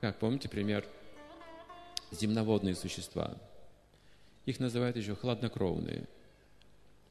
[0.00, 0.86] Как помните пример
[2.10, 3.36] земноводные существа?
[4.44, 6.04] Их называют еще хладнокровные.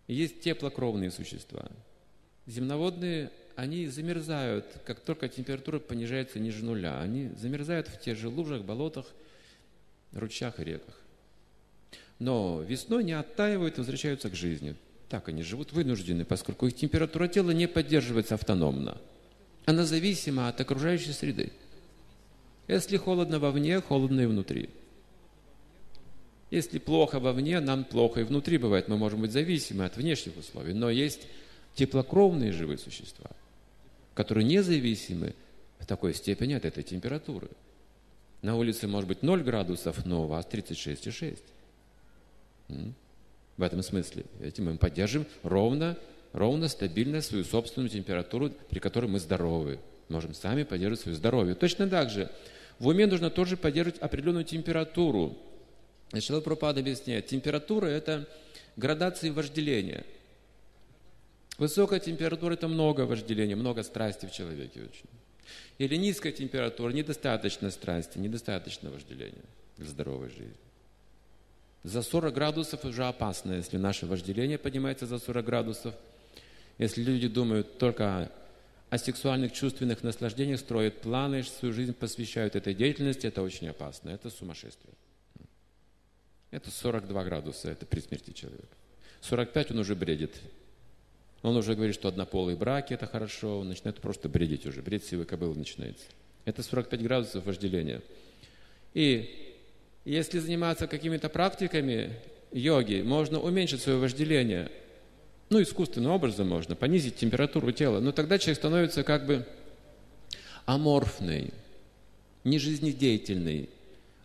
[0.07, 1.65] Есть теплокровные существа.
[2.45, 6.99] Земноводные, они замерзают, как только температура понижается ниже нуля.
[7.01, 9.07] Они замерзают в тех же лужах, болотах,
[10.13, 10.95] ручьях и реках.
[12.19, 14.75] Но весной не оттаивают, возвращаются к жизни.
[15.09, 18.97] Так они живут вынуждены, поскольку их температура тела не поддерживается автономно.
[19.65, 21.51] Она зависима от окружающей среды.
[22.67, 24.69] Если холодно вовне, холодно и внутри.
[26.51, 28.87] Если плохо вовне, нам плохо и внутри бывает.
[28.87, 30.73] Мы можем быть зависимы от внешних условий.
[30.73, 31.27] Но есть
[31.75, 33.29] теплокровные живые существа,
[34.13, 35.35] которые независимы
[35.79, 37.49] в такой степени от этой температуры.
[38.41, 41.39] На улице может быть 0 градусов, но у вас 36,6.
[43.57, 44.25] В этом смысле.
[44.41, 45.97] Этим мы поддерживаем ровно,
[46.33, 49.79] ровно, стабильно свою собственную температуру, при которой мы здоровы.
[50.09, 51.55] Можем сами поддерживать свое здоровье.
[51.55, 52.29] Точно так же
[52.79, 55.37] в уме нужно тоже поддерживать определенную температуру.
[56.19, 58.27] Шила Пропада объясняет, температура– это
[58.75, 60.05] градации вожделения.
[61.57, 65.09] Высокая температура– это много вожделения, много страсти в человеке очень.
[65.77, 69.45] Или низкая температура– недостаточно страсти, недостаточно вожделения
[69.77, 70.53] для здоровой жизни.
[71.83, 75.93] За 40 градусов уже опасно, если наше вожделение поднимается за 40 градусов.
[76.77, 78.31] Если люди думают только
[78.95, 84.29] о сексуальных чувственных наслаждениях, строят планы, свою жизнь посвящают этой деятельности, это очень опасно, это
[84.29, 84.93] сумасшествие.
[86.51, 88.67] Это 42 градуса, это при смерти человека.
[89.21, 90.35] 45 он уже бредит.
[91.41, 95.25] Он уже говорит, что однополые браки– это хорошо, он начинает просто бредить уже, бред сивой
[95.25, 96.05] кобылы начинается.
[96.45, 98.01] Это 45 градусов вожделения.
[98.93, 99.55] И
[100.05, 102.13] если заниматься какими-то практиками
[102.51, 104.71] йоги, можно уменьшить свое вожделение.
[105.55, 108.01] Ну, искусственным образом можно, понизить температуру тела.
[108.01, 109.47] Но тогда человек становится как бы
[110.65, 111.53] аморфный,
[112.43, 113.69] нежизнедеятельный,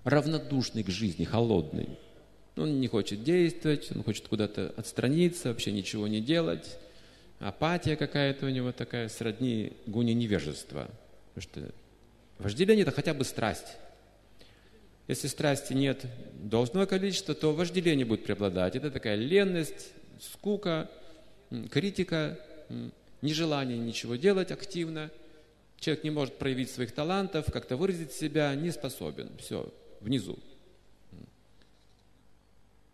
[0.02, 1.88] равнодушный к жизни, холодный.
[2.56, 6.76] Он не хочет действовать, он хочет куда-то отстраниться, вообще ничего не делать.
[7.38, 10.90] Апатия какая-то у него такая, сродни гуне невежества.
[11.32, 11.74] Потому что
[12.40, 13.76] вожделение– это хотя бы страсть.
[15.06, 16.06] Если страсти нет
[16.42, 18.74] должного количества, то вожделение будет преобладать.
[18.74, 20.90] Это такая ленность, скука,
[21.70, 22.38] критика,
[23.22, 25.10] нежелание ничего делать активно.
[25.78, 29.30] Человек не может проявить своих талантов, как-то выразить себя, не способен.
[29.38, 30.38] Все, внизу.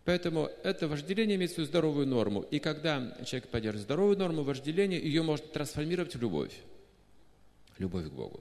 [0.05, 2.43] Поэтому это вожделение имеет свою здоровую норму.
[2.43, 6.55] И когда человек поддерживает здоровую норму вожделения, ее можно трансформировать в любовь.
[7.79, 8.41] Любовь к Богу.